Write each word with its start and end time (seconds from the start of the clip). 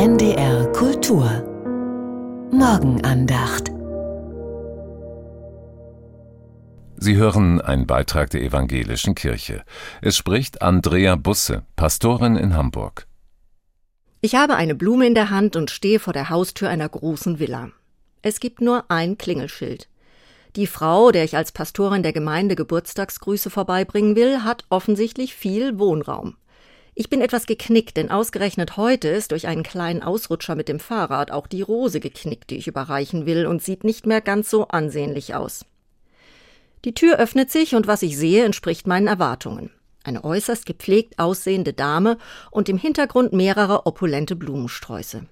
NDR 0.00 0.64
Kultur 0.72 1.26
Morgenandacht 2.52 3.70
Sie 6.96 7.16
hören 7.16 7.60
einen 7.60 7.86
Beitrag 7.86 8.30
der 8.30 8.40
Evangelischen 8.40 9.14
Kirche. 9.14 9.62
Es 10.00 10.16
spricht 10.16 10.62
Andrea 10.62 11.16
Busse, 11.16 11.64
Pastorin 11.76 12.36
in 12.36 12.54
Hamburg. 12.54 13.08
Ich 14.22 14.36
habe 14.36 14.54
eine 14.56 14.74
Blume 14.74 15.06
in 15.06 15.14
der 15.14 15.28
Hand 15.28 15.54
und 15.54 15.70
stehe 15.70 15.98
vor 15.98 16.14
der 16.14 16.30
Haustür 16.30 16.70
einer 16.70 16.88
großen 16.88 17.38
Villa. 17.38 17.68
Es 18.22 18.40
gibt 18.40 18.62
nur 18.62 18.90
ein 18.90 19.18
Klingelschild. 19.18 19.90
Die 20.56 20.66
Frau, 20.66 21.10
der 21.10 21.24
ich 21.24 21.36
als 21.36 21.52
Pastorin 21.52 22.02
der 22.02 22.14
Gemeinde 22.14 22.56
Geburtstagsgrüße 22.56 23.50
vorbeibringen 23.50 24.16
will, 24.16 24.44
hat 24.44 24.64
offensichtlich 24.70 25.34
viel 25.34 25.78
Wohnraum. 25.78 26.36
Ich 26.94 27.08
bin 27.08 27.20
etwas 27.20 27.46
geknickt, 27.46 27.96
denn 27.96 28.10
ausgerechnet 28.10 28.76
heute 28.76 29.08
ist 29.08 29.30
durch 29.30 29.46
einen 29.46 29.62
kleinen 29.62 30.02
Ausrutscher 30.02 30.54
mit 30.54 30.68
dem 30.68 30.80
Fahrrad 30.80 31.30
auch 31.30 31.46
die 31.46 31.62
Rose 31.62 32.00
geknickt, 32.00 32.50
die 32.50 32.56
ich 32.56 32.66
überreichen 32.66 33.26
will, 33.26 33.46
und 33.46 33.62
sieht 33.62 33.84
nicht 33.84 34.06
mehr 34.06 34.20
ganz 34.20 34.50
so 34.50 34.68
ansehnlich 34.68 35.34
aus. 35.34 35.64
Die 36.84 36.94
Tür 36.94 37.18
öffnet 37.18 37.50
sich 37.50 37.74
und 37.74 37.86
was 37.86 38.02
ich 38.02 38.16
sehe, 38.16 38.44
entspricht 38.44 38.86
meinen 38.86 39.06
Erwartungen. 39.06 39.70
Eine 40.02 40.24
äußerst 40.24 40.64
gepflegt 40.64 41.18
aussehende 41.18 41.74
Dame 41.74 42.16
und 42.50 42.68
im 42.68 42.78
Hintergrund 42.78 43.32
mehrere 43.32 43.86
opulente 43.86 44.34
Blumensträuße. 44.34 45.26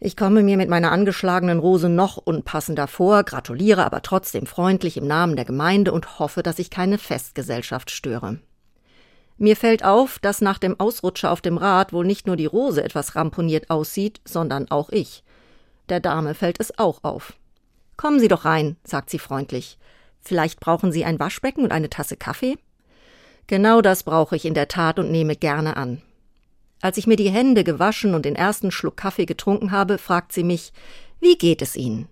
Ich 0.00 0.16
komme 0.16 0.42
mir 0.42 0.56
mit 0.56 0.70
meiner 0.70 0.92
angeschlagenen 0.92 1.58
Rose 1.58 1.88
noch 1.88 2.16
unpassender 2.16 2.86
vor, 2.86 3.24
gratuliere 3.24 3.84
aber 3.84 4.00
trotzdem 4.00 4.46
freundlich 4.46 4.96
im 4.96 5.06
Namen 5.06 5.36
der 5.36 5.44
Gemeinde 5.44 5.92
und 5.92 6.18
hoffe, 6.18 6.42
dass 6.42 6.60
ich 6.60 6.70
keine 6.70 6.98
Festgesellschaft 6.98 7.90
störe. 7.90 8.38
Mir 9.38 9.56
fällt 9.56 9.84
auf, 9.84 10.18
dass 10.18 10.40
nach 10.40 10.58
dem 10.58 10.78
Ausrutscher 10.78 11.30
auf 11.30 11.40
dem 11.40 11.56
Rad 11.56 11.92
wohl 11.92 12.04
nicht 12.04 12.26
nur 12.26 12.36
die 12.36 12.46
Rose 12.46 12.82
etwas 12.82 13.14
ramponiert 13.14 13.70
aussieht, 13.70 14.20
sondern 14.24 14.70
auch 14.70 14.90
ich. 14.90 15.22
Der 15.88 16.00
Dame 16.00 16.34
fällt 16.34 16.60
es 16.60 16.76
auch 16.78 17.04
auf. 17.04 17.34
Kommen 17.96 18.18
Sie 18.18 18.28
doch 18.28 18.44
rein, 18.44 18.76
sagt 18.84 19.10
sie 19.10 19.18
freundlich. 19.18 19.78
Vielleicht 20.20 20.60
brauchen 20.60 20.92
Sie 20.92 21.04
ein 21.04 21.20
Waschbecken 21.20 21.64
und 21.64 21.72
eine 21.72 21.88
Tasse 21.88 22.16
Kaffee? 22.16 22.58
Genau 23.46 23.80
das 23.80 24.02
brauche 24.02 24.36
ich 24.36 24.44
in 24.44 24.54
der 24.54 24.68
Tat 24.68 24.98
und 24.98 25.10
nehme 25.10 25.36
gerne 25.36 25.76
an. 25.76 26.02
Als 26.80 26.96
ich 26.96 27.06
mir 27.06 27.16
die 27.16 27.30
Hände 27.30 27.64
gewaschen 27.64 28.14
und 28.14 28.24
den 28.24 28.36
ersten 28.36 28.70
Schluck 28.70 28.96
Kaffee 28.96 29.24
getrunken 29.24 29.70
habe, 29.72 29.98
fragt 29.98 30.32
sie 30.32 30.44
mich, 30.44 30.72
wie 31.20 31.38
geht 31.38 31.62
es 31.62 31.74
Ihnen? 31.74 32.08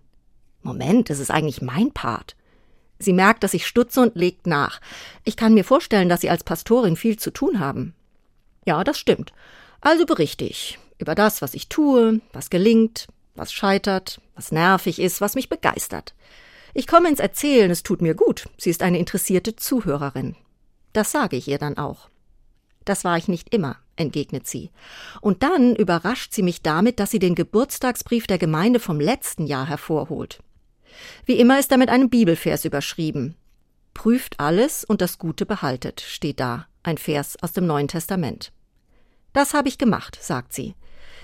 Moment, 0.62 1.10
es 1.10 1.20
ist 1.20 1.30
eigentlich 1.30 1.62
mein 1.62 1.92
Part. 1.92 2.36
Sie 2.98 3.12
merkt, 3.12 3.42
dass 3.42 3.54
ich 3.54 3.66
stutze 3.66 4.00
und 4.00 4.16
legt 4.16 4.46
nach. 4.46 4.80
Ich 5.24 5.36
kann 5.36 5.54
mir 5.54 5.64
vorstellen, 5.64 6.08
dass 6.08 6.22
Sie 6.22 6.30
als 6.30 6.44
Pastorin 6.44 6.96
viel 6.96 7.18
zu 7.18 7.30
tun 7.30 7.60
haben. 7.60 7.94
Ja, 8.64 8.84
das 8.84 8.98
stimmt. 8.98 9.32
Also 9.80 10.06
berichte 10.06 10.44
ich 10.44 10.78
über 10.98 11.14
das, 11.14 11.42
was 11.42 11.54
ich 11.54 11.68
tue, 11.68 12.20
was 12.32 12.50
gelingt, 12.50 13.06
was 13.34 13.52
scheitert, 13.52 14.20
was 14.34 14.50
nervig 14.52 14.98
ist, 14.98 15.20
was 15.20 15.34
mich 15.34 15.48
begeistert. 15.48 16.14
Ich 16.74 16.86
komme 16.86 17.08
ins 17.08 17.20
Erzählen, 17.20 17.70
es 17.70 17.82
tut 17.82 18.02
mir 18.02 18.14
gut. 18.14 18.48
Sie 18.58 18.70
ist 18.70 18.82
eine 18.82 18.98
interessierte 18.98 19.56
Zuhörerin. 19.56 20.36
Das 20.92 21.10
sage 21.10 21.36
ich 21.36 21.48
ihr 21.48 21.58
dann 21.58 21.78
auch. 21.78 22.08
Das 22.84 23.04
war 23.04 23.16
ich 23.18 23.28
nicht 23.28 23.52
immer, 23.52 23.76
entgegnet 23.96 24.46
sie. 24.46 24.70
Und 25.20 25.42
dann 25.42 25.74
überrascht 25.74 26.32
sie 26.32 26.42
mich 26.42 26.62
damit, 26.62 27.00
dass 27.00 27.10
sie 27.10 27.18
den 27.18 27.34
Geburtstagsbrief 27.34 28.26
der 28.26 28.38
Gemeinde 28.38 28.78
vom 28.78 29.00
letzten 29.00 29.46
Jahr 29.46 29.66
hervorholt. 29.66 30.40
Wie 31.24 31.38
immer 31.38 31.58
ist 31.58 31.72
er 31.72 31.78
mit 31.78 31.88
einem 31.88 32.10
Bibelvers 32.10 32.64
überschrieben. 32.64 33.36
Prüft 33.94 34.38
alles 34.40 34.84
und 34.84 35.00
das 35.00 35.18
Gute 35.18 35.46
behaltet, 35.46 36.00
steht 36.00 36.40
da, 36.40 36.66
ein 36.82 36.98
Vers 36.98 37.36
aus 37.42 37.52
dem 37.52 37.66
Neuen 37.66 37.88
Testament. 37.88 38.52
Das 39.32 39.54
habe 39.54 39.68
ich 39.68 39.78
gemacht, 39.78 40.18
sagt 40.20 40.52
sie. 40.52 40.74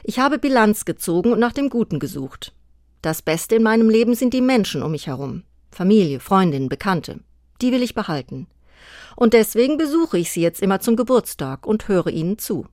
Ich 0.05 0.19
habe 0.19 0.39
Bilanz 0.39 0.85
gezogen 0.85 1.33
und 1.33 1.39
nach 1.39 1.53
dem 1.53 1.71
Guten 1.71 1.99
gesucht. 1.99 2.55
Das 3.03 3.23
Beste 3.23 3.57
in 3.57 3.63
meinem 3.63 3.91
Leben 3.91 4.15
sind 4.15 4.35
die 4.35 4.41
Menschen 4.41 4.83
um 4.83 4.93
mich 4.93 5.07
herum. 5.07 5.45
Familie, 5.71 6.21
Freundinnen, 6.21 6.69
Bekannte. 6.69 7.21
Die 7.61 7.73
will 7.73 7.83
ich 7.83 7.95
behalten. 7.95 8.47
Und 9.17 9.33
deswegen 9.33 9.77
besuche 9.77 10.19
ich 10.19 10.31
sie 10.31 10.41
jetzt 10.41 10.61
immer 10.61 10.81
zum 10.81 10.97
Geburtstag 10.97 11.67
und 11.67 11.89
höre 11.89 12.09
ihnen 12.09 12.39
zu. 12.39 12.67